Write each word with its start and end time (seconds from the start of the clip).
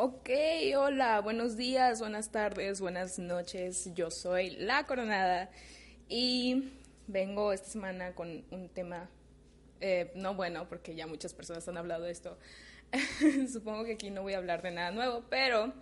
Ok, 0.00 0.30
hola, 0.76 1.20
buenos 1.22 1.56
días, 1.56 1.98
buenas 1.98 2.30
tardes, 2.30 2.80
buenas 2.80 3.18
noches. 3.18 3.90
Yo 3.96 4.12
soy 4.12 4.50
La 4.50 4.86
Coronada 4.86 5.50
y 6.08 6.70
vengo 7.08 7.52
esta 7.52 7.68
semana 7.68 8.14
con 8.14 8.44
un 8.52 8.68
tema, 8.68 9.10
eh, 9.80 10.12
no 10.14 10.36
bueno, 10.36 10.68
porque 10.68 10.94
ya 10.94 11.08
muchas 11.08 11.34
personas 11.34 11.66
han 11.66 11.78
hablado 11.78 12.04
de 12.04 12.12
esto. 12.12 12.38
Supongo 13.52 13.84
que 13.86 13.94
aquí 13.94 14.10
no 14.10 14.22
voy 14.22 14.34
a 14.34 14.38
hablar 14.38 14.62
de 14.62 14.70
nada 14.70 14.92
nuevo, 14.92 15.24
pero 15.28 15.72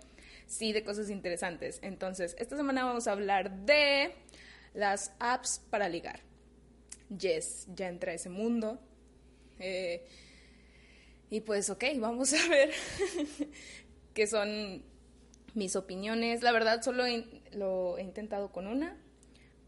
sí 0.47 0.73
de 0.73 0.83
cosas 0.83 1.11
interesantes. 1.11 1.77
Entonces, 1.83 2.35
esta 2.39 2.57
semana 2.57 2.85
vamos 2.85 3.07
a 3.07 3.11
hablar 3.11 3.51
de 3.67 4.15
las 4.73 5.13
apps 5.19 5.61
para 5.69 5.89
ligar. 5.89 6.21
Yes, 7.15 7.67
ya 7.75 7.87
entra 7.87 8.13
ese 8.13 8.29
mundo. 8.29 8.79
Eh, 9.59 10.07
y 11.29 11.41
pues, 11.41 11.69
ok, 11.69 11.83
vamos 11.99 12.33
a 12.33 12.47
ver 12.47 12.71
que 14.17 14.25
son 14.25 14.81
mis 15.53 15.75
opiniones. 15.75 16.41
La 16.41 16.51
verdad, 16.51 16.81
solo 16.81 17.03
lo 17.51 17.99
he 17.99 18.01
intentado 18.01 18.51
con 18.51 18.65
una, 18.65 18.97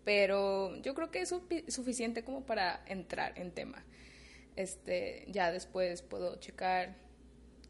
pero 0.04 0.76
yo 0.78 0.96
creo 0.96 1.12
que 1.12 1.22
es 1.22 1.36
suficiente 1.68 2.24
como 2.24 2.48
para 2.48 2.84
entrar 2.88 3.38
en 3.38 3.52
tema. 3.52 3.86
Este, 4.56 5.28
ya 5.28 5.52
después 5.52 6.02
puedo 6.02 6.38
checar 6.38 6.96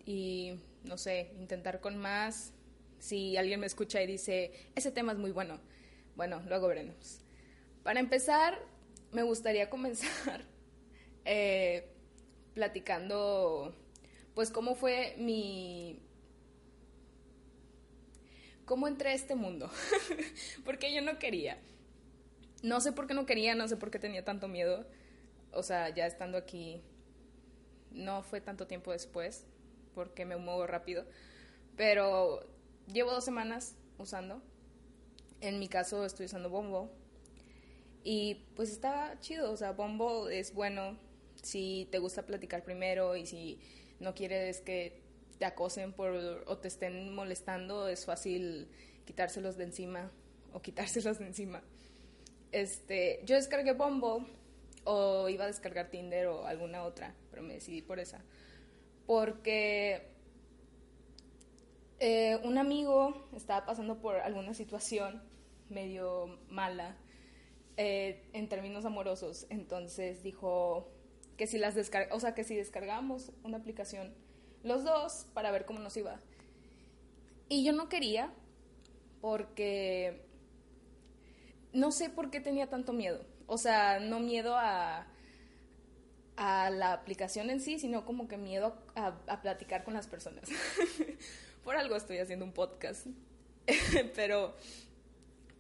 y, 0.06 0.54
no 0.86 0.98
sé, 0.98 1.34
intentar 1.38 1.82
con 1.82 1.98
más. 1.98 2.54
Si 2.98 3.36
alguien 3.36 3.60
me 3.60 3.66
escucha 3.66 4.02
y 4.02 4.08
dice, 4.08 4.54
ese 4.74 4.94
tema 4.94 5.12
es 5.12 5.18
muy 5.18 5.32
bueno, 5.32 5.60
bueno, 6.16 6.42
luego 6.48 6.70
veremos. 6.70 7.20
Para 7.84 8.00
empezar, 8.00 8.58
me 9.12 9.24
gustaría 9.24 9.70
comenzar 9.70 10.46
eh, 11.26 11.90
platicando, 12.54 13.76
pues, 14.34 14.50
cómo 14.50 14.76
fue 14.76 15.16
mi, 15.18 16.00
cómo 18.70 18.88
entré 18.88 19.10
a 19.10 19.14
este 19.14 19.34
mundo, 19.34 19.68
porque 20.64 20.94
yo 20.94 21.02
no 21.02 21.18
quería. 21.18 21.58
No 22.62 22.80
sé 22.82 22.92
por 22.92 23.08
qué 23.08 23.16
no 23.16 23.26
quería, 23.26 23.56
no 23.56 23.68
sé 23.68 23.78
por 23.78 23.90
qué 23.90 23.98
tenía 23.98 24.24
tanto 24.24 24.48
miedo. 24.48 24.86
O 25.52 25.64
sea, 25.64 25.90
ya 25.90 26.06
estando 26.06 26.38
aquí, 26.38 26.84
no 27.90 28.22
fue 28.22 28.42
tanto 28.42 28.68
tiempo 28.68 28.92
después, 28.92 29.48
porque 29.96 30.24
me 30.24 30.38
muevo 30.38 30.68
rápido. 30.68 31.04
Pero 31.78 32.48
llevo 32.86 33.10
dos 33.12 33.26
semanas 33.26 33.76
usando. 33.98 34.40
En 35.42 35.58
mi 35.58 35.68
caso 35.68 36.06
estoy 36.06 36.28
usando 36.28 36.52
Bombo. 36.52 36.92
Y 38.04 38.46
pues 38.56 38.70
está 38.70 39.20
chido, 39.20 39.52
o 39.52 39.58
sea, 39.58 39.72
Bombo 39.72 40.30
es 40.30 40.54
bueno 40.54 40.96
si 41.42 41.88
te 41.92 41.98
gusta 41.98 42.28
platicar 42.28 42.64
primero 42.64 43.16
y 43.16 43.26
si 43.26 43.60
no 44.00 44.14
quieres 44.14 44.62
que 44.62 45.09
te 45.40 45.46
acosen 45.46 45.94
por, 45.94 46.44
o 46.46 46.58
te 46.58 46.68
estén 46.68 47.16
molestando, 47.16 47.88
es 47.88 48.06
fácil 48.06 48.68
quitárselos 49.06 49.58
de 49.58 49.64
encima 49.64 50.12
o 50.54 50.62
quitárselos 50.62 51.18
de 51.18 51.28
encima. 51.28 51.64
Este, 52.52 53.22
yo 53.26 53.36
descargué 53.36 53.74
Bombo 53.74 54.26
o 54.84 55.30
iba 55.30 55.46
a 55.46 55.48
descargar 55.48 55.90
Tinder 55.90 56.28
o 56.28 56.46
alguna 56.46 56.84
otra, 56.84 57.16
pero 57.32 57.42
me 57.42 57.54
decidí 57.54 57.82
por 57.82 58.00
esa. 58.00 58.22
Porque 59.08 60.10
eh, 62.00 62.38
un 62.44 62.58
amigo 62.58 63.28
estaba 63.36 63.66
pasando 63.66 64.00
por 64.00 64.18
alguna 64.18 64.54
situación 64.54 65.24
medio 65.70 66.40
mala 66.50 66.98
eh, 67.78 68.28
en 68.34 68.50
términos 68.50 68.84
amorosos, 68.84 69.48
entonces 69.50 70.22
dijo 70.22 70.92
que 71.38 71.48
si 71.48 71.58
las 71.58 71.76
descar 71.76 72.10
o 72.12 72.20
sea, 72.20 72.34
que 72.36 72.44
si 72.44 72.56
descargamos 72.56 73.32
una 73.44 73.58
aplicación 73.58 74.14
los 74.64 74.84
dos 74.84 75.28
para 75.34 75.52
ver 75.52 75.66
cómo 75.66 75.80
nos 75.80 75.96
iba. 75.98 76.20
Y 77.48 77.64
yo 77.64 77.74
no 77.74 77.90
quería 77.90 78.32
porque 79.22 80.22
no 81.74 81.92
sé 81.92 82.10
por 82.10 82.30
qué 82.30 82.40
tenía 82.40 82.68
tanto 82.68 82.94
miedo. 82.94 83.26
O 83.48 83.58
sea, 83.58 84.00
no 84.00 84.20
miedo 84.20 84.56
a, 84.56 85.08
a 86.36 86.70
la 86.70 86.94
aplicación 86.94 87.50
en 87.50 87.60
sí, 87.60 87.80
sino 87.80 88.06
como 88.06 88.28
que 88.28 88.38
miedo 88.38 88.78
a, 88.96 89.08
a 89.28 89.42
platicar 89.42 89.84
con 89.84 89.94
las 89.94 90.08
personas. 90.08 90.50
por 91.64 91.76
algo 91.76 91.96
estoy 91.96 92.20
haciendo 92.20 92.46
un 92.46 92.54
podcast. 92.54 93.08
Pero, 94.16 94.56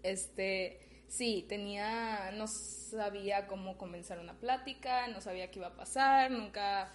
este, 0.03 0.79
sí, 1.07 1.45
tenía, 1.47 2.31
no 2.31 2.47
sabía 2.47 3.47
cómo 3.47 3.77
comenzar 3.77 4.19
una 4.19 4.39
plática, 4.39 5.07
no 5.07 5.21
sabía 5.21 5.51
qué 5.51 5.59
iba 5.59 5.67
a 5.67 5.75
pasar, 5.75 6.31
nunca 6.31 6.91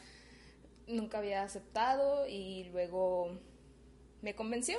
nunca 0.86 1.18
había 1.18 1.42
aceptado 1.42 2.26
y 2.26 2.64
luego 2.72 3.38
me 4.22 4.34
convenció. 4.34 4.78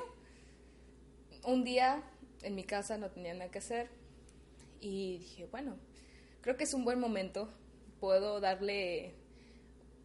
Un 1.43 1.63
día 1.63 2.03
en 2.41 2.55
mi 2.55 2.63
casa 2.63 2.97
no 2.97 3.09
tenía 3.09 3.33
nada 3.33 3.51
que 3.51 3.59
hacer 3.59 3.89
y 4.81 5.19
dije, 5.19 5.47
bueno, 5.47 5.77
creo 6.41 6.57
que 6.57 6.63
es 6.63 6.73
un 6.73 6.85
buen 6.85 6.99
momento, 6.99 7.49
puedo 7.99 8.39
darle 8.39 9.13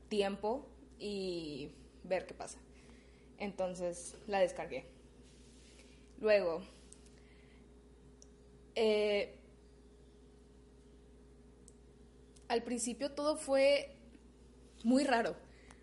tiempo 0.09 0.67
y 0.99 1.71
ver 2.05 2.27
qué 2.27 2.35
pasa. 2.35 2.59
Entonces 3.39 4.17
la 4.27 4.41
descargué. 4.41 4.85
Luego, 6.19 6.63
eh, 8.75 9.35
al 12.49 12.63
principio 12.63 13.13
todo 13.13 13.37
fue 13.37 13.97
muy 14.85 15.05
raro 15.05 15.35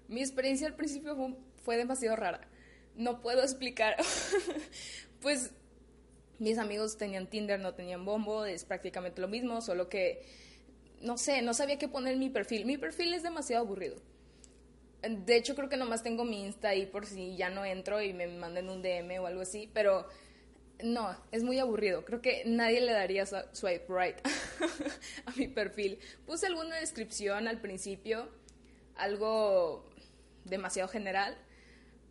mi 0.07 0.21
experiencia 0.21 0.67
al 0.67 0.75
principio 0.75 1.15
fue, 1.63 1.77
demasiado 1.77 2.15
rara. 2.15 2.41
No 2.95 3.21
puedo 3.21 3.41
explicar. 3.41 3.95
pues 5.21 5.51
mis 6.39 6.57
amigos 6.57 6.97
tenían 6.97 7.27
Tinder, 7.27 7.59
no 7.59 7.73
tenían 7.73 8.05
Bombo, 8.05 8.45
es 8.45 8.63
prácticamente 8.63 9.21
lo 9.21 9.27
mismo, 9.27 9.61
solo 9.61 9.89
que 9.89 10.25
no 11.01 11.17
sé, 11.17 11.41
no 11.41 11.53
sabía 11.53 11.77
qué 11.77 11.87
poner 11.87 12.13
en 12.13 12.19
mi 12.19 12.29
perfil. 12.29 12.65
Mi 12.65 12.77
perfil 12.77 13.13
es 13.13 13.23
demasiado 13.23 13.63
aburrido. 13.63 13.97
De 15.01 15.35
hecho, 15.35 15.55
creo 15.55 15.69
que 15.69 15.77
nomás 15.77 16.03
tengo 16.03 16.25
mi 16.25 16.43
Insta 16.43 16.69
ahí 16.69 16.85
por 16.85 17.05
si 17.05 17.35
ya 17.35 17.49
no 17.49 17.63
entro 17.65 18.01
y 18.01 18.13
me 18.13 18.27
manden 18.27 18.69
un 18.69 18.81
DM 18.81 19.19
o 19.19 19.27
algo 19.27 19.41
así, 19.41 19.69
pero 19.73 20.07
no, 20.83 21.15
es 21.31 21.43
muy 21.43 21.59
aburrido. 21.59 22.03
Creo 22.03 22.21
que 22.21 22.43
nadie 22.45 22.81
le 22.81 22.91
daría 22.91 23.25
swipe 23.25 23.85
right 23.89 24.17
a 25.25 25.31
mi 25.35 25.47
perfil. 25.47 25.99
Puse 26.25 26.47
alguna 26.47 26.77
descripción 26.77 27.47
al 27.47 27.61
principio, 27.61 28.29
algo 28.95 29.86
demasiado 30.49 30.89
general, 30.89 31.37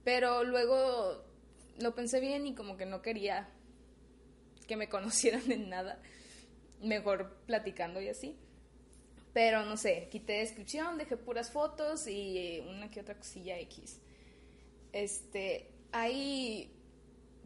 pero 0.05 0.45
luego 0.45 1.25
lo 1.79 1.95
pensé 1.95 2.21
bien 2.21 2.47
y 2.47 2.55
como 2.55 2.77
que 2.77 2.87
no 2.87 3.03
quería 3.03 3.49
que 4.67 4.77
me 4.77 4.89
conocieran 4.91 5.51
en 5.51 5.69
nada, 5.69 6.01
mejor 6.83 7.37
platicando 7.47 8.01
y 8.01 8.09
así. 8.09 8.37
Pero 9.33 9.65
no 9.65 9.77
sé, 9.77 10.09
quité 10.11 10.39
descripción, 10.39 10.97
dejé 10.97 11.17
puras 11.17 11.51
fotos 11.51 12.07
y 12.07 12.63
una 12.69 12.91
que 12.91 13.01
otra 13.01 13.17
cosilla 13.17 13.59
X. 13.59 14.01
Este, 14.93 15.71
hay 15.93 16.73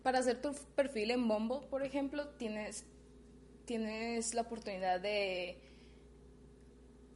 para 0.03 0.21
hacer 0.21 0.41
tu 0.41 0.55
perfil 0.75 1.11
en 1.11 1.27
Bombo, 1.27 1.69
por 1.69 1.83
ejemplo, 1.83 2.29
tienes 2.29 2.85
tienes 3.65 4.35
la 4.35 4.43
oportunidad 4.43 5.01
de 5.01 5.59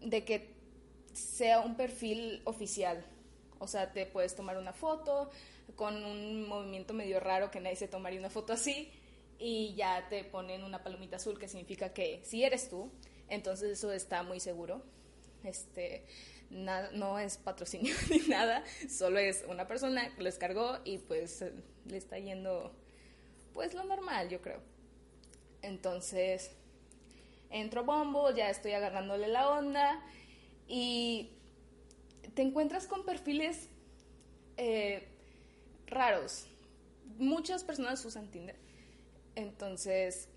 de 0.01 0.25
que 0.25 0.55
sea 1.13 1.61
un 1.61 1.77
perfil 1.77 2.43
oficial, 2.45 3.05
o 3.59 3.67
sea, 3.67 3.93
te 3.93 4.07
puedes 4.07 4.35
tomar 4.35 4.59
una 4.59 4.73
foto 4.73 5.31
con 5.77 6.05
un 6.05 6.49
movimiento 6.49 6.95
medio 6.95 7.21
raro 7.21 7.51
que 7.51 7.61
nadie 7.61 7.77
se 7.77 7.89
tomaría 7.89 8.19
una 8.19 8.31
foto 8.31 8.53
así 8.53 8.91
y 9.39 9.75
ya 9.75 10.09
te 10.09 10.25
ponen 10.25 10.63
una 10.63 10.83
palomita 10.83 11.17
azul 11.17 11.39
que 11.39 11.49
significa 11.49 11.93
que 11.93 12.21
si 12.25 12.45
eres 12.45 12.69
tú, 12.69 12.91
entonces 13.29 13.71
eso 13.71 13.93
está 13.93 14.23
muy 14.23 14.41
seguro. 14.41 14.83
Este, 15.43 16.07
no 16.51 17.19
es 17.19 17.37
patrocinio 17.37 17.95
ni 18.11 18.19
nada, 18.29 18.65
solo 18.89 19.19
es 19.19 19.45
una 19.49 19.67
persona 19.67 20.15
que 20.15 20.19
lo 20.19 20.25
descargó 20.25 20.79
y 20.85 20.99
pues 20.99 21.45
le 21.87 21.97
está 21.97 22.19
yendo 22.19 22.73
pues 23.53 23.75
lo 23.75 23.85
normal, 23.85 24.29
yo 24.29 24.41
creo. 24.41 24.61
Entonces, 25.63 26.51
entro 27.51 27.85
Bombo, 27.85 28.31
ya 28.33 28.51
estoy 28.51 28.73
agarrándole 28.73 29.29
la 29.29 29.49
onda 29.49 30.03
y 30.67 31.34
te 32.35 32.43
encuentras 32.43 32.87
con 32.87 33.05
perfiles 33.05 33.69
eh, 34.57 35.09
raros. 35.87 36.47
Muchas 37.19 37.65
personas 37.65 38.05
usan 38.05 38.31
Tinder. 38.31 38.57
Entonces, 39.37 40.29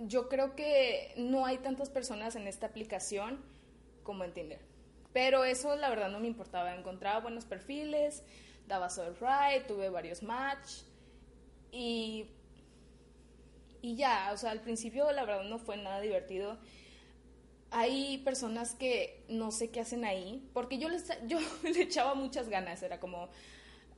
yo 0.00 0.28
creo 0.28 0.54
que 0.56 1.12
no 1.16 1.46
hay 1.46 1.58
tantas 1.58 1.90
personas 1.90 2.36
en 2.36 2.46
esta 2.46 2.66
aplicación 2.66 3.40
como 4.02 4.24
en 4.24 4.32
Tinder. 4.32 4.60
Pero 5.12 5.44
eso 5.44 5.76
la 5.76 5.90
verdad 5.90 6.10
no 6.10 6.20
me 6.20 6.28
importaba. 6.28 6.74
Encontraba 6.74 7.20
buenos 7.20 7.44
perfiles, 7.44 8.22
daba 8.66 8.88
right, 8.88 9.66
tuve 9.66 9.90
varios 9.90 10.22
match 10.22 10.82
y, 11.70 12.26
y 13.80 13.96
ya, 13.96 14.30
o 14.32 14.36
sea, 14.36 14.50
al 14.50 14.60
principio 14.60 15.10
la 15.12 15.24
verdad 15.24 15.44
no 15.44 15.58
fue 15.58 15.76
nada 15.76 16.00
divertido 16.00 16.58
hay 17.72 18.18
personas 18.18 18.74
que 18.74 19.24
no 19.28 19.50
sé 19.50 19.70
qué 19.70 19.80
hacen 19.80 20.04
ahí, 20.04 20.48
porque 20.52 20.78
yo, 20.78 20.88
les, 20.88 21.08
yo 21.26 21.38
le 21.62 21.82
echaba 21.82 22.14
muchas 22.14 22.48
ganas, 22.48 22.82
era 22.82 23.00
como, 23.00 23.30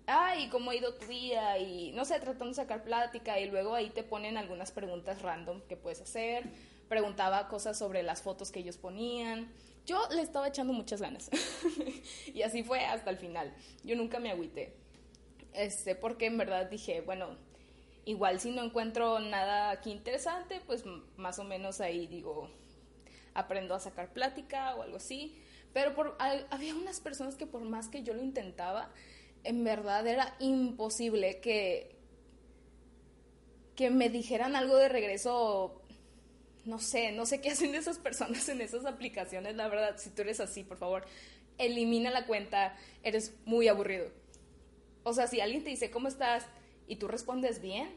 ay, 0.07 0.49
¿cómo 0.49 0.71
ha 0.71 0.77
ido 0.77 0.95
tu 0.95 1.07
día? 1.07 1.59
Y 1.59 1.93
no 1.93 2.05
sé, 2.05 2.19
tratando 2.21 2.47
de 2.47 2.55
sacar 2.55 2.85
plática 2.85 3.39
y 3.41 3.51
luego 3.51 3.75
ahí 3.75 3.91
te 3.91 4.05
ponen 4.05 4.37
algunas 4.37 4.71
preguntas 4.71 5.23
random 5.23 5.61
que 5.63 5.77
puedes 5.77 6.01
hacer. 6.01 6.45
Preguntaba 6.89 7.49
cosas 7.49 7.79
sobre 7.79 8.03
las 8.03 8.23
fotos 8.23 8.53
que 8.53 8.61
ellos 8.61 8.77
ponían. 8.77 9.53
Yo 9.87 10.01
le 10.11 10.23
estaba 10.23 10.49
echando 10.49 10.73
muchas 10.73 11.01
ganas. 11.01 11.31
y 12.35 12.43
así 12.43 12.63
fue 12.63 12.85
hasta 12.85 13.11
el 13.11 13.19
final. 13.19 13.53
Yo 13.83 13.97
nunca 13.97 14.21
me 14.21 14.31
agüité. 14.31 14.77
Este, 15.53 15.95
porque 15.95 16.27
en 16.27 16.39
verdad 16.39 16.67
dije, 16.71 17.01
bueno, 17.01 17.37
igual 18.05 18.41
si 18.41 18.51
no 18.51 18.63
encuentro 18.63 19.19
nada 19.21 19.71
aquí 19.71 19.91
interesante, 19.91 20.61
pues 20.67 20.85
más 21.17 21.39
o 21.39 21.45
menos 21.45 21.81
ahí 21.81 22.07
digo, 22.07 22.51
aprendo 23.35 23.75
a 23.75 23.81
sacar 23.81 24.13
plática 24.13 24.75
o 24.77 24.83
algo 24.83 24.97
así. 24.97 25.37
Pero 25.73 26.17
había 26.51 26.75
unas 26.75 27.01
personas 27.01 27.35
que 27.35 27.47
por 27.47 27.63
más 27.63 27.89
que 27.89 28.03
yo 28.03 28.15
lo 28.15 28.23
intentaba, 28.23 28.91
en 29.43 29.65
verdad 29.65 30.07
era 30.07 30.37
imposible 30.39 31.41
que, 31.41 31.97
que 33.75 33.91
me 33.91 34.09
dijeran 34.09 34.57
algo 34.57 34.77
de 34.77 34.89
regreso. 34.89 35.83
No 36.65 36.79
sé, 36.79 37.13
no 37.13 37.27
sé 37.27 37.41
qué 37.41 37.51
hacen 37.51 37.75
esas 37.75 37.99
personas 37.99 38.49
en 38.49 38.61
esas 38.61 38.87
aplicaciones, 38.87 39.57
la 39.57 39.69
verdad. 39.69 39.97
Si 39.99 40.11
tú 40.11 40.23
eres 40.23 40.41
así, 40.41 40.65
por 40.65 40.79
favor, 40.79 41.05
elimina 41.59 42.11
la 42.11 42.27
cuenta, 42.27 42.77
eres 43.03 43.35
muy 43.45 43.69
aburrido. 43.69 44.11
O 45.03 45.13
sea, 45.13 45.27
si 45.27 45.41
alguien 45.41 45.63
te 45.63 45.71
dice, 45.71 45.91
¿cómo 45.91 46.09
estás? 46.09 46.47
y 46.87 46.97
tú 46.97 47.09
respondes 47.09 47.61
bien, 47.61 47.89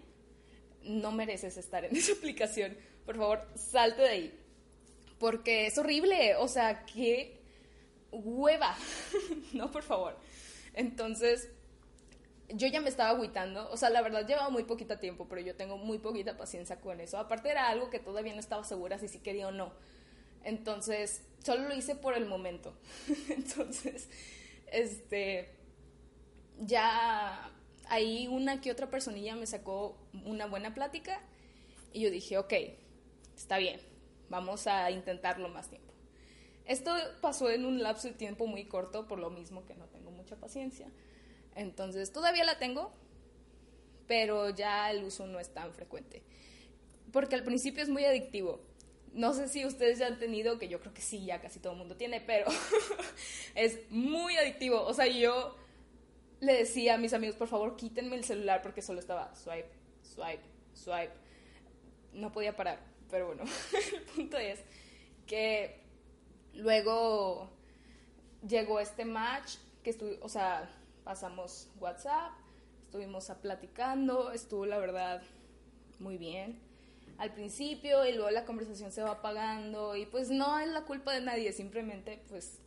no 0.83 1.11
mereces 1.11 1.57
estar 1.57 1.85
en 1.85 1.95
esa 1.95 2.13
aplicación. 2.13 2.77
Por 3.05 3.17
favor, 3.17 3.47
salte 3.55 4.01
de 4.01 4.09
ahí. 4.09 4.39
Porque 5.19 5.67
es 5.67 5.77
horrible. 5.77 6.35
O 6.35 6.47
sea, 6.47 6.85
qué 6.85 7.39
hueva. 8.11 8.75
no, 9.53 9.71
por 9.71 9.83
favor. 9.83 10.17
Entonces, 10.73 11.49
yo 12.49 12.67
ya 12.67 12.81
me 12.81 12.89
estaba 12.89 13.09
agüitando. 13.09 13.69
O 13.71 13.77
sea, 13.77 13.89
la 13.89 14.01
verdad 14.01 14.27
llevaba 14.27 14.49
muy 14.49 14.63
poquito 14.63 14.99
tiempo, 14.99 15.27
pero 15.27 15.41
yo 15.41 15.55
tengo 15.55 15.77
muy 15.77 15.97
poquita 15.99 16.37
paciencia 16.37 16.79
con 16.79 16.99
eso. 17.01 17.17
Aparte 17.17 17.49
era 17.49 17.69
algo 17.69 17.89
que 17.89 17.99
todavía 17.99 18.33
no 18.33 18.39
estaba 18.39 18.63
segura 18.63 18.99
si 18.99 19.07
sí 19.07 19.19
quería 19.19 19.47
o 19.47 19.51
no. 19.51 19.73
Entonces, 20.43 21.21
solo 21.43 21.67
lo 21.67 21.75
hice 21.75 21.95
por 21.95 22.13
el 22.15 22.25
momento. 22.25 22.77
Entonces, 23.29 24.09
este, 24.71 25.49
ya 26.59 27.51
ahí 27.89 28.27
una 28.27 28.61
que 28.61 28.71
otra 28.71 28.89
personilla 28.89 29.35
me 29.35 29.45
sacó 29.45 29.97
una 30.25 30.45
buena 30.45 30.73
plática 30.73 31.21
y 31.93 32.01
yo 32.01 32.11
dije, 32.11 32.37
ok, 32.37 32.53
está 33.35 33.57
bien, 33.57 33.79
vamos 34.29 34.67
a 34.67 34.89
intentarlo 34.91 35.49
más 35.49 35.69
tiempo. 35.69 35.93
Esto 36.65 36.91
pasó 37.21 37.49
en 37.49 37.65
un 37.65 37.81
lapso 37.81 38.09
de 38.09 38.13
tiempo 38.13 38.45
muy 38.45 38.65
corto, 38.65 39.07
por 39.07 39.19
lo 39.19 39.29
mismo 39.29 39.65
que 39.65 39.73
no 39.75 39.85
tengo 39.85 40.11
mucha 40.11 40.35
paciencia. 40.35 40.87
Entonces, 41.55 42.11
todavía 42.11 42.43
la 42.43 42.59
tengo, 42.59 42.91
pero 44.05 44.49
ya 44.49 44.91
el 44.91 45.03
uso 45.03 45.27
no 45.27 45.39
es 45.39 45.53
tan 45.53 45.73
frecuente. 45.73 46.23
Porque 47.11 47.35
al 47.35 47.43
principio 47.43 47.81
es 47.81 47.89
muy 47.89 48.03
adictivo. 48.03 48.61
No 49.13 49.33
sé 49.33 49.47
si 49.47 49.65
ustedes 49.65 49.97
ya 49.99 50.07
han 50.07 50.19
tenido, 50.19 50.59
que 50.59 50.67
yo 50.67 50.79
creo 50.81 50.93
que 50.93 51.01
sí, 51.01 51.25
ya 51.25 51.41
casi 51.41 51.59
todo 51.59 51.73
el 51.73 51.79
mundo 51.79 51.95
tiene, 51.95 52.19
pero 52.19 52.47
es 53.55 53.79
muy 53.89 54.35
adictivo. 54.35 54.83
O 54.83 54.93
sea, 54.93 55.07
yo 55.07 55.55
le 56.41 56.53
decía 56.53 56.95
a 56.95 56.97
mis 56.97 57.13
amigos, 57.13 57.35
por 57.35 57.47
favor, 57.47 57.75
quítenme 57.75 58.15
el 58.15 58.23
celular 58.23 58.61
porque 58.61 58.81
solo 58.81 58.99
estaba 58.99 59.33
swipe, 59.35 59.71
swipe, 60.03 60.43
swipe. 60.73 61.13
No 62.13 62.31
podía 62.31 62.55
parar, 62.55 62.79
pero 63.09 63.27
bueno, 63.27 63.43
el 63.95 64.01
punto 64.03 64.37
es 64.37 64.59
que 65.25 65.81
luego 66.53 67.49
llegó 68.47 68.79
este 68.79 69.05
match 69.05 69.55
que 69.83 69.91
estuvo, 69.91 70.11
o 70.21 70.29
sea, 70.29 70.69
pasamos 71.03 71.69
WhatsApp, 71.79 72.31
estuvimos 72.83 73.31
platicando, 73.41 74.31
estuvo 74.31 74.65
la 74.65 74.77
verdad 74.77 75.21
muy 75.99 76.17
bien 76.17 76.59
al 77.17 77.33
principio 77.33 78.05
y 78.05 78.13
luego 78.13 78.29
la 78.29 78.45
conversación 78.45 78.91
se 78.91 79.01
va 79.01 79.11
apagando 79.11 79.95
y 79.95 80.05
pues 80.05 80.29
no 80.29 80.59
es 80.59 80.67
la 80.67 80.85
culpa 80.85 81.13
de 81.13 81.21
nadie, 81.21 81.51
simplemente 81.51 82.23
pues 82.29 82.59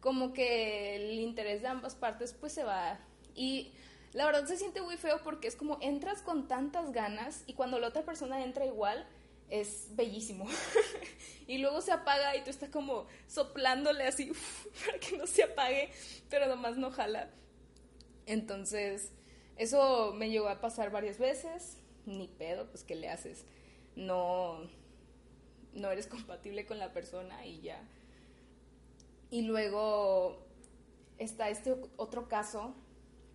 como 0.00 0.32
que 0.32 0.96
el 0.96 1.20
interés 1.20 1.62
de 1.62 1.68
ambas 1.68 1.94
partes 1.94 2.32
pues 2.32 2.52
se 2.52 2.64
va. 2.64 2.98
Y 3.34 3.72
la 4.12 4.26
verdad 4.26 4.44
se 4.46 4.56
siente 4.56 4.82
muy 4.82 4.96
feo 4.96 5.20
porque 5.22 5.46
es 5.46 5.56
como 5.56 5.78
entras 5.80 6.22
con 6.22 6.48
tantas 6.48 6.92
ganas 6.92 7.44
y 7.46 7.54
cuando 7.54 7.78
la 7.78 7.88
otra 7.88 8.02
persona 8.02 8.42
entra 8.42 8.66
igual 8.66 9.06
es 9.48 9.88
bellísimo. 9.90 10.46
y 11.46 11.58
luego 11.58 11.80
se 11.80 11.92
apaga 11.92 12.36
y 12.36 12.44
tú 12.44 12.50
estás 12.50 12.70
como 12.70 13.06
soplándole 13.26 14.06
así 14.06 14.32
para 14.86 14.98
que 14.98 15.16
no 15.16 15.26
se 15.26 15.44
apague, 15.44 15.90
pero 16.28 16.46
nomás 16.46 16.76
no 16.76 16.90
jala. 16.90 17.30
Entonces, 18.26 19.12
eso 19.56 20.12
me 20.14 20.30
llegó 20.30 20.48
a 20.48 20.60
pasar 20.60 20.90
varias 20.90 21.18
veces. 21.18 21.78
Ni 22.06 22.28
pedo, 22.28 22.68
pues 22.68 22.82
¿qué 22.82 22.94
le 22.94 23.08
haces? 23.08 23.44
No 23.96 24.60
no 25.72 25.90
eres 25.90 26.06
compatible 26.06 26.66
con 26.66 26.78
la 26.78 26.92
persona 26.92 27.46
y 27.46 27.62
ya 27.62 27.82
y 29.32 29.40
luego 29.42 30.36
está 31.16 31.48
este 31.48 31.74
otro 31.96 32.28
caso 32.28 32.74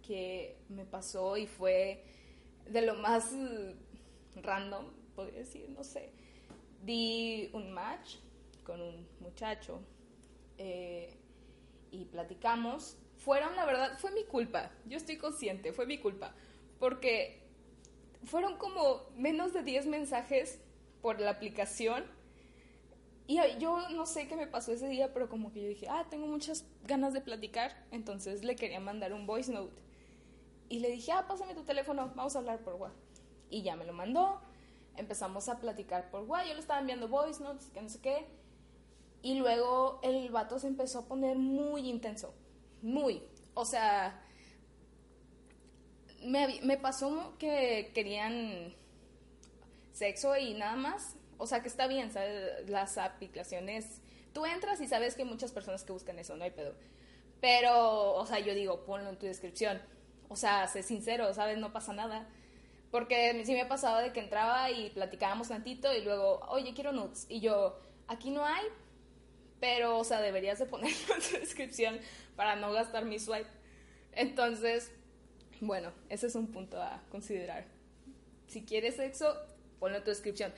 que 0.06 0.56
me 0.70 0.86
pasó 0.86 1.38
y 1.38 1.48
fue 1.48 2.04
de 2.70 2.84
lo 2.84 2.94
más 2.94 3.32
random, 4.36 4.86
podría 5.18 5.40
decir, 5.40 5.68
no 5.72 5.84
sé. 5.84 6.12
Di 6.86 7.50
un 7.54 7.72
match 7.72 8.18
con 8.64 8.80
un 8.80 9.08
muchacho 9.20 9.82
eh, 10.60 11.10
y 11.92 12.06
platicamos. 12.06 12.96
Fueron, 13.18 13.56
la 13.56 13.66
verdad, 13.66 13.98
fue 13.98 14.12
mi 14.12 14.24
culpa. 14.24 14.72
Yo 14.86 14.96
estoy 14.96 15.18
consciente, 15.18 15.74
fue 15.74 15.88
mi 15.88 15.98
culpa. 15.98 16.34
Porque 16.80 17.42
fueron 18.24 18.58
como 18.58 19.02
menos 19.18 19.54
de 19.54 19.64
10 19.64 19.88
mensajes 19.88 20.60
por 21.02 21.20
la 21.20 21.32
aplicación 21.32 22.06
y 23.30 23.40
yo 23.60 23.90
no 23.90 24.06
sé 24.06 24.28
qué 24.30 24.38
me 24.38 24.48
pasó 24.48 24.72
ese 24.72 24.88
día, 24.88 25.14
pero 25.14 25.28
como 25.28 25.52
que 25.52 25.62
yo 25.62 25.68
dije, 25.68 25.88
ah, 25.90 26.06
tengo 26.10 26.28
muchas 26.28 26.66
ganas 26.86 27.12
de 27.12 27.20
platicar, 27.20 27.86
entonces 27.92 28.46
le 28.46 28.56
quería 28.56 28.80
mandar 28.80 29.12
un 29.12 29.28
voice 29.28 29.52
note. 29.52 29.76
Y 30.70 30.80
le 30.80 30.92
dije, 30.92 31.12
ah, 31.12 31.26
pásame 31.28 31.54
tu 31.54 31.64
teléfono, 31.64 32.14
vamos 32.16 32.36
a 32.36 32.40
hablar 32.40 32.60
por 32.60 32.76
WhatsApp. 32.76 32.98
Y 33.50 33.64
ya 33.64 33.76
me 33.76 33.84
lo 33.86 33.92
mandó, 33.92 34.42
empezamos 34.98 35.50
a 35.50 35.60
platicar 35.60 36.10
por 36.10 36.24
WhatsApp, 36.24 36.48
yo 36.48 36.54
le 36.54 36.60
estaba 36.60 36.80
enviando 36.80 37.08
voice 37.08 37.44
notes, 37.44 37.70
que 37.74 37.82
no 37.82 37.90
sé 37.90 38.00
qué. 38.02 38.28
Y 39.22 39.36
luego 39.36 40.00
el 40.04 40.30
vato 40.30 40.60
se 40.60 40.68
empezó 40.68 41.00
a 41.00 41.08
poner 41.08 41.38
muy 41.38 41.90
intenso, 41.90 42.34
muy. 42.82 43.24
O 43.54 43.66
sea, 43.66 44.22
me, 46.24 46.60
me 46.62 46.78
pasó 46.78 47.36
que 47.38 47.92
querían 47.94 48.76
sexo 49.92 50.36
y 50.38 50.54
nada 50.54 50.76
más, 50.76 51.16
o 51.38 51.48
sea, 51.48 51.62
que 51.62 51.68
está 51.68 51.88
bien, 51.88 52.12
¿sabes? 52.12 52.70
Las 52.70 52.98
aplicaciones, 52.98 54.02
tú 54.34 54.46
entras 54.46 54.80
y 54.82 54.88
sabes 54.88 55.16
que 55.16 55.24
hay 55.24 55.28
muchas 55.28 55.52
personas 55.52 55.84
que 55.84 55.94
buscan 55.94 56.20
eso, 56.20 56.36
no 56.36 56.44
hay 56.44 56.52
pedo. 56.52 56.76
Pero, 57.42 58.14
o 58.14 58.26
sea, 58.26 58.40
yo 58.40 58.54
digo, 58.54 58.86
ponlo 58.86 59.10
en 59.10 59.18
tu 59.18 59.26
descripción. 59.26 59.82
O 60.30 60.36
sea, 60.36 60.68
sé 60.68 60.84
sincero, 60.84 61.34
¿sabes? 61.34 61.58
No 61.58 61.72
pasa 61.72 61.94
nada. 61.94 62.28
Porque 62.92 63.44
sí 63.46 63.54
me 63.54 63.66
pasaba 63.66 64.02
de 64.02 64.14
que 64.14 64.22
entraba 64.22 64.72
y 64.72 64.90
platicábamos 64.92 65.50
tantito 65.50 65.94
y 65.94 66.02
luego, 66.02 66.40
oye, 66.50 66.74
quiero 66.74 66.92
nudes. 66.92 67.26
Y 67.30 67.42
yo, 67.42 67.80
aquí 68.08 68.30
no 68.30 68.46
hay, 68.46 68.66
pero, 69.60 69.98
o 69.98 70.04
sea, 70.04 70.22
deberías 70.22 70.60
de 70.60 70.66
ponerlo 70.66 71.16
en 71.16 71.22
tu 71.22 71.38
descripción 71.38 72.00
para 72.36 72.56
no 72.56 72.72
gastar 72.72 73.06
mi 73.06 73.20
swipe. 73.20 73.50
Entonces, 74.14 74.92
bueno, 75.60 75.92
ese 76.10 76.28
es 76.28 76.36
un 76.36 76.48
punto 76.48 76.82
a 76.82 77.04
considerar. 77.10 77.66
Si 78.48 78.64
quieres 78.64 78.96
sexo, 78.96 79.36
ponlo 79.80 79.98
en 79.98 80.04
tu 80.04 80.10
descripción 80.10 80.54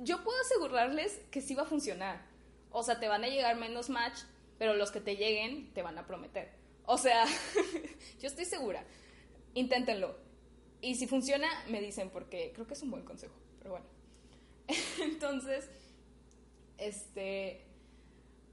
yo 0.00 0.22
puedo 0.22 0.38
asegurarles 0.40 1.20
que 1.30 1.40
sí 1.40 1.54
va 1.54 1.62
a 1.62 1.66
funcionar. 1.66 2.20
O 2.70 2.82
sea, 2.82 3.00
te 3.00 3.08
van 3.08 3.24
a 3.24 3.28
llegar 3.28 3.56
menos 3.56 3.88
match, 3.88 4.20
pero 4.58 4.74
los 4.74 4.90
que 4.90 5.00
te 5.00 5.16
lleguen 5.16 5.72
te 5.72 5.82
van 5.82 5.98
a 5.98 6.06
prometer. 6.06 6.50
O 6.84 6.98
sea, 6.98 7.24
yo 8.20 8.28
estoy 8.28 8.44
segura. 8.44 8.84
Inténtenlo. 9.54 10.16
Y 10.80 10.94
si 10.96 11.06
funciona, 11.06 11.48
me 11.68 11.80
dicen, 11.80 12.10
porque 12.10 12.52
creo 12.54 12.66
que 12.66 12.74
es 12.74 12.82
un 12.82 12.90
buen 12.90 13.04
consejo. 13.04 13.34
Pero 13.58 13.72
bueno. 13.72 13.86
Entonces, 15.02 15.68
este... 16.78 17.62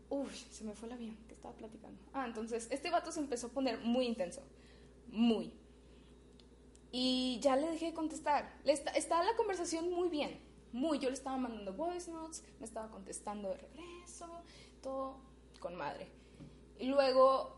Uy, 0.10 0.30
se 0.51 0.63
me 0.63 0.74
fue 0.74 0.88
el 0.89 0.94
avión 0.94 1.18
que 1.27 1.34
estaba 1.34 1.56
platicando. 1.56 2.00
Ah, 2.13 2.25
entonces, 2.27 2.68
este 2.70 2.92
vato 2.92 3.12
se 3.12 3.20
empezó 3.20 3.48
a 3.48 3.50
poner 3.50 3.80
muy 3.80 4.06
intenso. 4.06 4.44
Muy. 5.08 5.51
Y 6.92 7.39
ya 7.42 7.56
le 7.56 7.68
dejé 7.72 7.88
de 7.88 7.94
contestar. 7.94 8.60
está, 8.63 8.92
está 8.92 9.24
la 9.24 9.36
conversación 9.36 9.92
muy 9.92 10.10
bien 10.10 10.39
muy, 10.74 10.98
yo 10.98 11.10
le 11.10 11.15
estaba 11.15 11.38
mandando 11.38 11.72
voice 11.74 12.12
notes, 12.12 12.44
me 12.60 12.65
estaba 12.65 12.89
contestando 12.89 13.50
de 13.50 13.58
regreso, 13.58 14.27
todo 14.82 15.18
con 15.60 15.75
madre. 15.75 16.08
Y 16.80 16.88
luego 16.88 17.56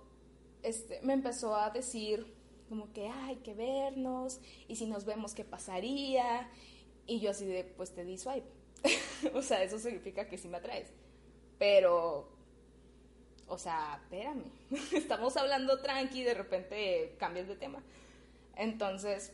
este, 0.61 0.99
me 1.01 1.13
empezó 1.13 1.55
a 1.55 1.69
decir 1.69 2.35
como 2.69 2.91
que 2.93 3.07
hay 3.07 3.37
que 3.37 3.53
vernos 3.53 4.39
y 4.67 4.75
si 4.75 4.85
nos 4.85 5.05
vemos 5.05 5.33
qué 5.33 5.43
pasaría. 5.43 6.49
Y 7.07 7.19
yo 7.19 7.31
así 7.31 7.45
de, 7.45 7.63
pues 7.63 7.93
te 7.93 8.03
di 8.03 8.17
swipe. 8.17 8.47
o 9.33 9.41
sea, 9.41 9.63
eso 9.63 9.79
significa 9.79 10.27
que 10.27 10.37
sí 10.37 10.47
me 10.47 10.57
atraes. 10.57 10.89
Pero, 11.59 12.29
o 13.47 13.57
sea, 13.57 13.99
espérame, 14.03 14.43
estamos 14.93 15.37
hablando 15.37 15.81
tranqui 15.81 16.21
y 16.21 16.23
de 16.23 16.33
repente 16.33 17.15
cambias 17.19 17.47
de 17.47 17.55
tema. 17.55 17.83
Entonces, 18.55 19.33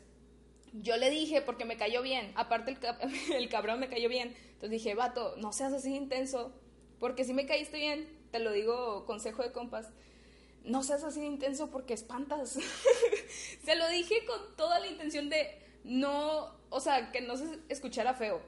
yo 0.74 0.98
le 0.98 1.10
dije, 1.10 1.42
porque 1.42 1.66
me 1.66 1.78
cayó 1.78 2.02
bien, 2.02 2.32
aparte 2.36 2.72
el, 2.72 3.34
el 3.36 3.50
cabrón 3.50 3.80
me 3.80 3.90
cayó 3.90 4.10
bien, 4.10 4.36
entonces 4.54 4.72
dije, 4.72 4.96
vato, 4.96 5.36
no 5.38 5.52
seas 5.54 5.74
así 5.74 5.96
intenso, 5.96 6.52
porque 7.00 7.24
si 7.24 7.34
me 7.34 7.46
caíste 7.46 7.78
bien, 7.78 8.08
te 8.32 8.40
lo 8.40 8.52
digo 8.52 9.06
consejo 9.06 9.44
de 9.44 9.52
compas, 9.52 9.92
no 10.64 10.84
seas 10.84 11.04
así 11.04 11.24
intenso 11.24 11.70
porque 11.70 11.94
espantas. 11.94 12.58
se 13.66 13.76
lo 13.76 13.88
dije 13.90 14.26
con 14.26 14.56
toda 14.56 14.80
la 14.80 14.88
intención 14.88 15.30
de 15.30 15.60
no, 15.84 16.52
o 16.70 16.80
sea, 16.80 17.12
que 17.12 17.22
no 17.22 17.38
se 17.38 17.60
escuchara 17.70 18.14
feo. 18.14 18.42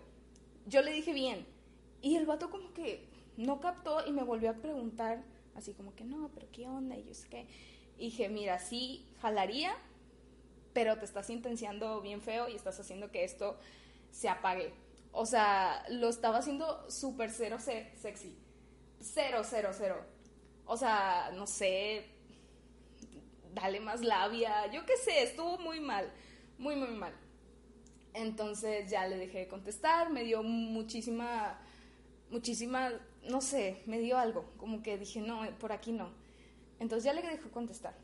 Yo 0.68 0.82
le 0.82 0.92
dije 0.92 1.14
bien. 1.14 1.46
Y 2.02 2.16
el 2.16 2.26
vato 2.26 2.50
como 2.50 2.74
que 2.74 3.08
no 3.38 3.60
captó 3.60 4.06
y 4.06 4.12
me 4.12 4.24
volvió 4.24 4.52
a 4.52 4.56
preguntar, 4.56 5.24
así 5.56 5.74
como 5.74 5.96
que 5.96 6.04
no, 6.04 6.30
pero 6.34 6.48
¿qué 6.52 6.68
onda? 6.68 6.96
Y 6.98 7.04
yo 7.04 7.30
que 7.30 7.48
dije, 7.98 8.30
mira, 8.30 8.60
sí 8.60 9.08
jalaría, 9.22 9.76
pero 10.74 10.98
te 10.98 11.06
estás 11.06 11.30
intenciando 11.30 12.02
bien 12.02 12.22
feo 12.22 12.50
y 12.50 12.56
estás 12.56 12.80
haciendo 12.80 13.12
que 13.12 13.24
esto 13.24 13.58
se 14.12 14.30
apague. 14.30 14.74
O 15.12 15.26
sea, 15.26 15.86
lo 15.90 16.10
estaba 16.10 16.40
haciendo 16.40 16.90
súper 16.90 17.32
cero 17.32 17.58
sexy. 17.60 18.36
Cero, 19.00 19.42
cero, 19.44 19.70
cero. 19.74 20.13
O 20.66 20.78
sea, 20.78 21.32
no 21.36 21.46
sé, 21.46 22.06
dale 23.54 23.80
más 23.80 24.02
labia, 24.02 24.72
yo 24.72 24.86
qué 24.86 24.98
sé, 24.98 25.24
estuvo 25.24 25.58
muy 25.58 25.80
mal, 25.80 26.12
muy, 26.58 26.76
muy 26.76 26.92
mal. 26.92 27.14
Entonces 28.14 28.90
ya 28.90 29.08
le 29.08 29.18
dejé 29.18 29.40
de 29.40 29.48
contestar, 29.48 30.10
me 30.12 30.24
dio 30.24 30.44
muchísima, 30.44 31.60
muchísima, 32.30 32.92
no 33.24 33.42
sé, 33.42 33.82
me 33.86 34.00
dio 34.00 34.18
algo, 34.18 34.52
como 34.58 34.84
que 34.84 34.98
dije, 34.98 35.20
no, 35.20 35.42
por 35.60 35.72
aquí 35.72 35.92
no. 35.92 36.12
Entonces 36.80 37.06
ya 37.06 37.14
le 37.14 37.22
dejé 37.22 37.50
contestar. 37.50 37.96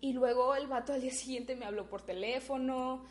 Y 0.00 0.12
luego 0.12 0.54
el 0.56 0.66
vato 0.66 0.92
al 0.92 1.00
día 1.00 1.12
siguiente 1.12 1.54
me 1.54 1.64
habló 1.64 1.88
por 1.88 2.02
teléfono. 2.02 3.04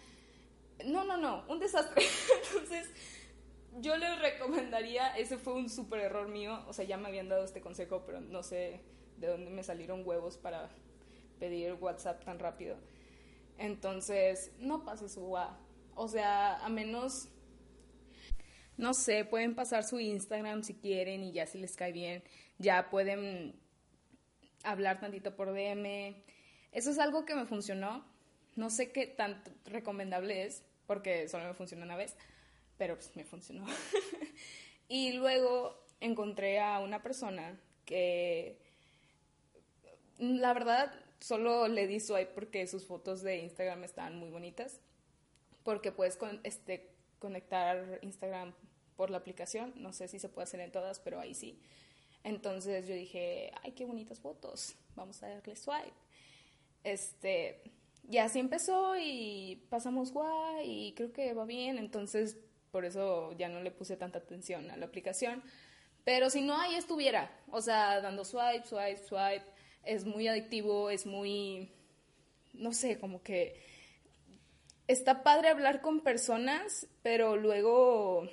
No, 0.85 1.05
no, 1.05 1.15
no, 1.15 1.45
un 1.47 1.59
desastre. 1.59 2.03
Entonces 2.53 2.89
yo 3.79 3.97
le 3.97 4.15
recomendaría, 4.15 5.15
ese 5.17 5.37
fue 5.37 5.53
un 5.53 5.69
súper 5.69 6.01
error 6.01 6.27
mío, 6.27 6.63
o 6.67 6.73
sea, 6.73 6.85
ya 6.85 6.97
me 6.97 7.07
habían 7.07 7.29
dado 7.29 7.45
este 7.45 7.61
consejo, 7.61 8.03
pero 8.05 8.19
no 8.19 8.43
sé 8.43 8.81
de 9.17 9.27
dónde 9.27 9.51
me 9.51 9.63
salieron 9.63 10.05
huevos 10.05 10.37
para 10.37 10.69
pedir 11.39 11.73
WhatsApp 11.73 12.23
tan 12.23 12.39
rápido. 12.39 12.77
Entonces, 13.57 14.51
no 14.59 14.83
pase 14.83 15.07
su 15.07 15.25
WhatsApp. 15.25 15.59
O 15.95 16.07
sea, 16.07 16.57
a 16.65 16.69
menos, 16.69 17.29
no 18.77 18.93
sé, 18.93 19.25
pueden 19.25 19.55
pasar 19.55 19.83
su 19.83 19.99
Instagram 19.99 20.63
si 20.63 20.75
quieren 20.75 21.23
y 21.23 21.31
ya 21.31 21.45
si 21.45 21.59
les 21.59 21.75
cae 21.75 21.91
bien, 21.91 22.23
ya 22.57 22.89
pueden 22.89 23.59
hablar 24.63 24.99
tantito 24.99 25.35
por 25.35 25.53
DM. 25.53 26.15
Eso 26.71 26.91
es 26.91 26.99
algo 26.99 27.25
que 27.25 27.35
me 27.35 27.45
funcionó. 27.45 28.05
No 28.55 28.69
sé 28.69 28.91
qué 28.91 29.07
tan 29.07 29.43
recomendable 29.65 30.43
es, 30.43 30.63
porque 30.87 31.27
solo 31.27 31.45
me 31.45 31.53
funcionó 31.53 31.85
una 31.85 31.95
vez 31.95 32.15
pero 32.81 32.95
pues 32.95 33.15
me 33.15 33.23
funcionó. 33.23 33.63
y 34.87 35.13
luego 35.13 35.85
encontré 35.99 36.59
a 36.59 36.79
una 36.79 37.03
persona 37.03 37.61
que 37.85 38.57
la 40.17 40.51
verdad 40.51 40.91
solo 41.19 41.67
le 41.67 41.85
di 41.85 41.99
swipe 41.99 42.31
porque 42.33 42.65
sus 42.65 42.87
fotos 42.87 43.21
de 43.21 43.37
Instagram 43.37 43.83
estaban 43.83 44.17
muy 44.17 44.31
bonitas, 44.31 44.79
porque 45.63 45.91
puedes 45.91 46.17
este, 46.41 46.89
conectar 47.19 47.99
Instagram 48.01 48.51
por 48.95 49.11
la 49.11 49.19
aplicación, 49.19 49.73
no 49.75 49.93
sé 49.93 50.07
si 50.07 50.17
se 50.17 50.27
puede 50.27 50.45
hacer 50.45 50.61
en 50.61 50.71
todas, 50.71 50.99
pero 50.99 51.19
ahí 51.19 51.35
sí. 51.35 51.61
Entonces 52.23 52.87
yo 52.87 52.95
dije, 52.95 53.51
ay, 53.61 53.73
qué 53.73 53.85
bonitas 53.85 54.19
fotos, 54.19 54.73
vamos 54.95 55.21
a 55.21 55.27
darle 55.27 55.55
swipe. 55.55 55.93
Este, 56.83 57.61
y 58.09 58.17
así 58.17 58.39
empezó 58.39 58.95
y 58.97 59.67
pasamos 59.69 60.11
guay 60.11 60.87
y 60.87 60.93
creo 60.93 61.13
que 61.13 61.35
va 61.35 61.45
bien, 61.45 61.77
entonces 61.77 62.37
por 62.71 62.85
eso 62.85 63.33
ya 63.33 63.49
no 63.49 63.61
le 63.61 63.71
puse 63.71 63.97
tanta 63.97 64.19
atención 64.19 64.71
a 64.71 64.77
la 64.77 64.85
aplicación. 64.85 65.43
Pero 66.03 66.29
si 66.29 66.41
no, 66.41 66.59
ahí 66.59 66.75
estuviera, 66.75 67.31
o 67.51 67.61
sea, 67.61 68.01
dando 68.01 68.25
swipe, 68.25 68.65
swipe, 68.65 68.97
swipe, 68.97 69.45
es 69.83 70.05
muy 70.05 70.27
adictivo, 70.27 70.89
es 70.89 71.05
muy, 71.05 71.71
no 72.53 72.73
sé, 72.73 72.99
como 72.99 73.21
que 73.21 73.61
está 74.87 75.23
padre 75.23 75.49
hablar 75.49 75.81
con 75.81 76.01
personas, 76.01 76.87
pero 77.03 77.37
luego 77.37 78.27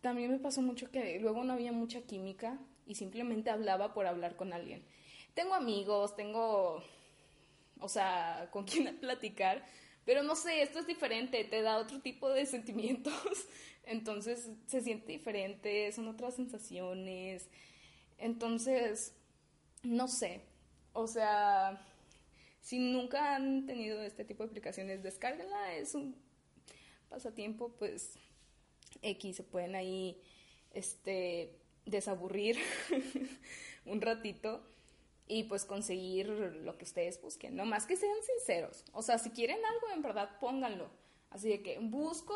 también 0.00 0.30
me 0.30 0.38
pasó 0.38 0.60
mucho 0.62 0.90
que 0.90 1.18
luego 1.20 1.44
no 1.44 1.54
había 1.54 1.72
mucha 1.72 2.02
química 2.02 2.58
y 2.86 2.96
simplemente 2.96 3.50
hablaba 3.50 3.94
por 3.94 4.06
hablar 4.06 4.36
con 4.36 4.52
alguien. 4.52 4.84
Tengo 5.32 5.54
amigos, 5.54 6.14
tengo, 6.14 6.82
o 7.80 7.88
sea, 7.88 8.48
con 8.50 8.64
quien 8.66 8.96
platicar, 8.98 9.64
pero 10.04 10.22
no 10.22 10.36
sé, 10.36 10.62
esto 10.62 10.78
es 10.78 10.86
diferente, 10.86 11.44
te 11.44 11.62
da 11.62 11.78
otro 11.78 12.00
tipo 12.00 12.28
de 12.30 12.46
sentimientos, 12.46 13.46
entonces 13.84 14.50
se 14.66 14.80
siente 14.82 15.12
diferente, 15.12 15.90
son 15.92 16.08
otras 16.08 16.34
sensaciones, 16.34 17.48
entonces, 18.18 19.14
no 19.82 20.08
sé, 20.08 20.40
o 20.92 21.06
sea, 21.06 21.84
si 22.60 22.78
nunca 22.78 23.36
han 23.36 23.66
tenido 23.66 24.02
este 24.02 24.24
tipo 24.24 24.42
de 24.42 24.50
aplicaciones, 24.50 25.02
descárgala, 25.02 25.74
es 25.74 25.94
un 25.94 26.16
pasatiempo, 27.08 27.70
pues 27.78 28.14
X, 29.02 29.36
se 29.36 29.42
pueden 29.42 29.74
ahí, 29.74 30.20
este, 30.72 31.58
desaburrir 31.84 32.56
un 33.84 34.00
ratito 34.00 34.64
y 35.26 35.44
pues 35.44 35.64
conseguir 35.64 36.28
lo 36.28 36.76
que 36.76 36.84
ustedes 36.84 37.20
busquen, 37.20 37.56
no 37.56 37.64
más 37.64 37.86
que 37.86 37.96
sean 37.96 38.16
sinceros. 38.22 38.84
O 38.92 39.02
sea, 39.02 39.18
si 39.18 39.30
quieren 39.30 39.58
algo, 39.64 39.90
en 39.90 40.02
verdad 40.02 40.38
pónganlo. 40.40 40.90
Así 41.30 41.48
de 41.48 41.62
que 41.62 41.78
busco 41.78 42.34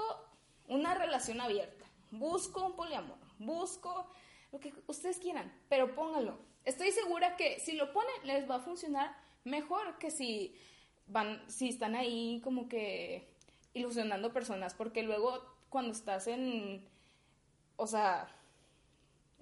una 0.68 0.94
relación 0.94 1.40
abierta, 1.40 1.84
busco 2.10 2.64
un 2.64 2.76
poliamor, 2.76 3.18
busco 3.38 4.10
lo 4.52 4.60
que 4.60 4.72
ustedes 4.86 5.18
quieran, 5.18 5.52
pero 5.68 5.94
pónganlo. 5.94 6.38
Estoy 6.64 6.90
segura 6.90 7.36
que 7.36 7.60
si 7.60 7.72
lo 7.72 7.92
ponen 7.92 8.14
les 8.24 8.48
va 8.50 8.56
a 8.56 8.60
funcionar 8.60 9.16
mejor 9.44 9.98
que 9.98 10.10
si 10.10 10.54
van 11.06 11.42
si 11.48 11.68
están 11.68 11.94
ahí 11.94 12.40
como 12.42 12.68
que 12.68 13.34
ilusionando 13.74 14.32
personas, 14.32 14.74
porque 14.74 15.02
luego 15.02 15.42
cuando 15.68 15.92
estás 15.92 16.26
en 16.26 16.86
o 17.76 17.86
sea, 17.86 18.28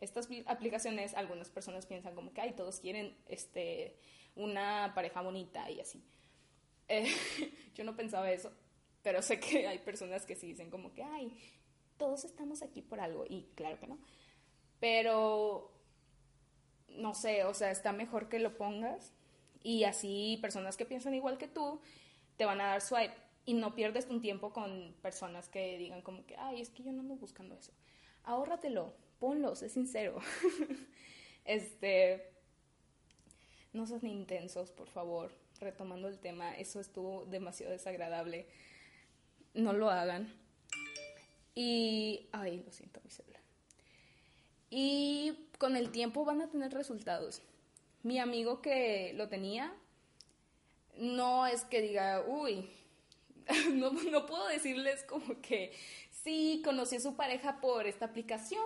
estas 0.00 0.28
aplicaciones, 0.46 1.14
algunas 1.14 1.50
personas 1.50 1.86
piensan 1.86 2.14
como 2.14 2.32
que, 2.32 2.40
ay, 2.40 2.52
todos 2.52 2.80
quieren 2.80 3.16
este, 3.28 3.98
una 4.34 4.92
pareja 4.94 5.22
bonita 5.22 5.70
y 5.70 5.80
así. 5.80 6.02
Eh, 6.88 7.08
yo 7.74 7.84
no 7.84 7.96
pensaba 7.96 8.30
eso, 8.30 8.52
pero 9.02 9.22
sé 9.22 9.40
que 9.40 9.66
hay 9.66 9.78
personas 9.78 10.26
que 10.26 10.36
sí 10.36 10.48
dicen 10.48 10.70
como 10.70 10.92
que, 10.92 11.02
ay, 11.02 11.36
todos 11.96 12.24
estamos 12.24 12.62
aquí 12.62 12.82
por 12.82 13.00
algo, 13.00 13.24
y 13.28 13.48
claro 13.54 13.78
que 13.78 13.86
no. 13.86 13.98
Pero, 14.80 15.72
no 16.88 17.14
sé, 17.14 17.44
o 17.44 17.54
sea, 17.54 17.70
está 17.70 17.92
mejor 17.92 18.28
que 18.28 18.38
lo 18.38 18.56
pongas 18.56 19.12
y 19.62 19.84
así 19.84 20.38
personas 20.42 20.76
que 20.76 20.84
piensan 20.84 21.14
igual 21.14 21.38
que 21.38 21.48
tú 21.48 21.80
te 22.36 22.44
van 22.44 22.60
a 22.60 22.66
dar 22.66 22.80
swipe 22.82 23.14
y 23.46 23.54
no 23.54 23.74
pierdes 23.74 24.06
tu 24.06 24.20
tiempo 24.20 24.52
con 24.52 24.94
personas 25.00 25.48
que 25.48 25.78
digan 25.78 26.02
como 26.02 26.26
que, 26.26 26.36
ay, 26.36 26.60
es 26.60 26.70
que 26.70 26.82
yo 26.82 26.92
no 26.92 27.00
ando 27.00 27.16
buscando 27.16 27.56
eso. 27.56 27.72
Ahórratelo, 28.24 28.94
ponlos, 29.18 29.62
es 29.62 29.73
sincero. 29.73 30.18
este, 31.44 32.30
no 33.73 33.87
sean 33.87 34.06
intensos, 34.06 34.70
por 34.70 34.88
favor. 34.88 35.32
Retomando 35.61 36.08
el 36.08 36.18
tema, 36.18 36.54
eso 36.56 36.80
estuvo 36.80 37.25
demasiado 37.26 37.73
desagradable. 37.73 38.46
No 39.54 39.73
lo 39.73 39.90
hagan. 39.90 40.32
Y, 41.54 42.28
ay, 42.32 42.62
lo 42.64 42.70
siento, 42.70 43.00
mi 43.02 43.11
celular. 43.11 43.40
Y 44.68 45.49
con 45.58 45.76
el 45.76 45.90
tiempo 45.90 46.25
van 46.25 46.42
a 46.42 46.50
tener 46.50 46.73
resultados. 46.73 47.40
Mi 48.02 48.18
amigo 48.18 48.61
que 48.61 49.12
lo 49.14 49.28
tenía, 49.28 49.75
no 50.96 51.46
es 51.46 51.64
que 51.64 51.80
diga, 51.80 52.25
uy, 52.26 52.68
no, 53.73 53.92
no 53.92 54.26
puedo 54.26 54.46
decirles 54.49 55.02
como 55.04 55.40
que 55.40 55.73
sí, 56.11 56.61
conocí 56.64 56.96
a 56.96 57.00
su 57.00 57.16
pareja 57.16 57.61
por 57.61 57.87
esta 57.87 58.06
aplicación 58.06 58.64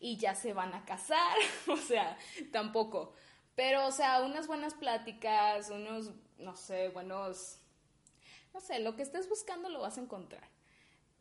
y 0.00 0.16
ya 0.16 0.34
se 0.34 0.52
van 0.52 0.74
a 0.74 0.84
casar, 0.84 1.36
o 1.68 1.76
sea, 1.76 2.16
tampoco. 2.52 3.14
Pero, 3.54 3.86
o 3.86 3.92
sea, 3.92 4.22
unas 4.22 4.46
buenas 4.46 4.74
pláticas, 4.74 5.70
unos, 5.70 6.12
no 6.38 6.54
sé, 6.54 6.88
buenos, 6.90 7.58
no 8.54 8.60
sé, 8.60 8.78
lo 8.78 8.94
que 8.94 9.02
estés 9.02 9.28
buscando 9.28 9.68
lo 9.68 9.80
vas 9.80 9.98
a 9.98 10.02
encontrar. 10.02 10.48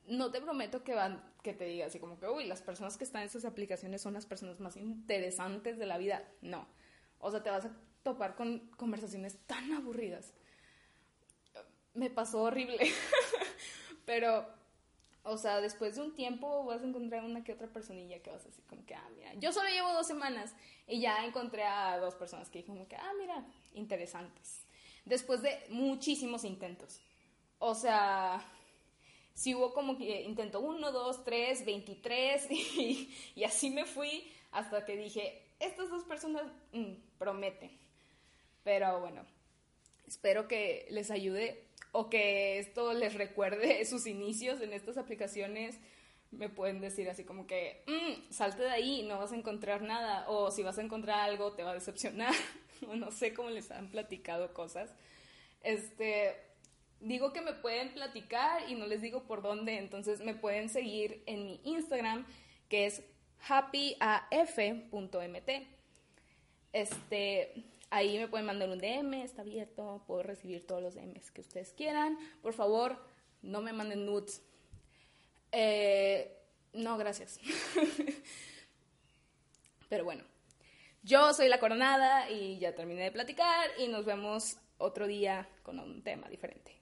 No 0.05 0.31
te 0.31 0.39
prometo 0.39 0.83
que 0.83 0.93
van, 0.93 1.21
que 1.43 1.53
te 1.53 1.65
diga 1.65 1.87
así 1.87 1.99
como 1.99 2.19
que, 2.19 2.27
uy, 2.27 2.45
las 2.45 2.61
personas 2.61 2.97
que 2.97 3.03
están 3.03 3.23
en 3.23 3.27
esas 3.27 3.45
aplicaciones 3.45 4.01
son 4.01 4.13
las 4.13 4.25
personas 4.25 4.59
más 4.59 4.77
interesantes 4.77 5.77
de 5.77 5.85
la 5.85 5.97
vida. 5.97 6.23
No. 6.41 6.67
O 7.19 7.31
sea, 7.31 7.43
te 7.43 7.49
vas 7.49 7.65
a 7.65 7.71
topar 8.03 8.35
con 8.35 8.59
conversaciones 8.77 9.37
tan 9.47 9.73
aburridas. 9.73 10.33
Me 11.93 12.09
pasó 12.09 12.43
horrible. 12.43 12.77
Pero 14.05 14.47
o 15.29 15.37
sea, 15.37 15.59
después 15.59 15.95
de 15.95 16.01
un 16.01 16.15
tiempo 16.15 16.63
vas 16.63 16.81
a 16.81 16.85
encontrar 16.85 17.23
una 17.23 17.43
que 17.43 17.53
otra 17.53 17.67
personilla 17.67 18.19
que 18.19 18.29
vas 18.29 18.43
a 18.43 18.47
decir 18.47 18.63
como 18.65 18.85
que, 18.85 18.95
ah, 18.95 19.09
mira, 19.15 19.33
yo 19.35 19.51
solo 19.51 19.69
llevo 19.69 19.91
dos 19.93 20.07
semanas 20.07 20.53
y 20.87 21.01
ya 21.01 21.25
encontré 21.25 21.63
a 21.63 21.97
dos 21.97 22.15
personas 22.15 22.49
que 22.49 22.63
como 22.63 22.87
que, 22.87 22.95
ah, 22.95 23.11
mira, 23.19 23.45
interesantes. 23.73 24.65
Después 25.05 25.41
de 25.41 25.65
muchísimos 25.69 26.43
intentos. 26.45 27.01
O 27.59 27.75
sea, 27.75 28.41
si 29.33 29.53
hubo 29.53 29.73
como 29.73 29.97
que 29.97 30.21
intento 30.21 30.61
uno, 30.61 30.91
dos, 30.91 31.23
tres, 31.23 31.65
veintitrés 31.65 32.47
y, 32.51 33.13
y, 33.35 33.43
así 33.43 33.69
me 33.69 33.85
fui 33.85 34.31
hasta 34.51 34.85
que 34.85 34.95
dije, 34.95 35.43
estas 35.59 35.89
dos 35.89 36.03
personas 36.05 36.43
mm, 36.71 36.93
prometen. 37.17 37.71
Pero 38.63 38.99
bueno, 39.01 39.25
espero 40.07 40.47
que 40.47 40.87
les 40.89 41.11
ayude 41.11 41.66
o 41.97 42.11
que 42.11 42.59
esto 42.59 42.93
les 42.93 43.15
recuerde 43.15 43.83
sus 43.89 44.05
inicios 44.05 44.61
en 44.61 44.71
estas 44.71 44.97
aplicaciones, 44.97 45.79
me 46.29 46.47
pueden 46.47 46.79
decir 46.79 47.09
así 47.09 47.23
como 47.23 47.47
que, 47.47 47.83
mm, 47.87 48.31
salte 48.31 48.61
de 48.61 48.69
ahí, 48.69 49.01
no 49.01 49.17
vas 49.17 49.31
a 49.31 49.35
encontrar 49.35 49.81
nada, 49.81 50.29
o 50.29 50.51
si 50.51 50.61
vas 50.61 50.77
a 50.77 50.83
encontrar 50.83 51.21
algo 51.21 51.53
te 51.53 51.63
va 51.63 51.71
a 51.71 51.73
decepcionar, 51.73 52.35
o 52.87 52.95
no 52.95 53.09
sé 53.09 53.33
cómo 53.33 53.49
les 53.49 53.71
han 53.71 53.89
platicado 53.89 54.53
cosas. 54.53 54.93
Este, 55.63 56.35
digo 56.99 57.33
que 57.33 57.41
me 57.41 57.53
pueden 57.53 57.91
platicar 57.95 58.69
y 58.69 58.75
no 58.75 58.85
les 58.85 59.01
digo 59.01 59.23
por 59.23 59.41
dónde, 59.41 59.79
entonces 59.79 60.19
me 60.19 60.35
pueden 60.35 60.69
seguir 60.69 61.23
en 61.25 61.45
mi 61.45 61.59
Instagram, 61.63 62.27
que 62.69 62.85
es 62.85 63.01
happyaf.mt. 63.47 64.29
Este, 66.73 67.53
Ahí 67.89 68.17
me 68.17 68.27
pueden 68.27 68.45
mandar 68.45 68.69
un 68.69 68.79
DM, 68.79 69.23
está 69.23 69.41
abierto, 69.41 70.03
puedo 70.07 70.23
recibir 70.23 70.67
todos 70.67 70.81
los 70.81 70.95
DMs 70.95 71.31
que 71.31 71.41
ustedes 71.41 71.73
quieran. 71.73 72.17
Por 72.41 72.53
favor, 72.53 72.97
no 73.41 73.61
me 73.61 73.71
manden 73.71 74.05
nudes. 74.05 74.43
Eh, 75.51 76.37
no, 76.73 76.97
gracias. 76.97 77.39
Pero 79.89 80.03
bueno, 80.03 80.23
yo 81.01 81.33
soy 81.33 81.47
la 81.47 81.59
coronada 81.59 82.29
y 82.29 82.59
ya 82.59 82.75
terminé 82.75 83.03
de 83.03 83.11
platicar 83.11 83.69
y 83.77 83.87
nos 83.87 84.03
vemos 84.03 84.57
otro 84.77 85.07
día 85.07 85.47
con 85.63 85.79
un 85.79 86.03
tema 86.03 86.27
diferente. 86.27 86.76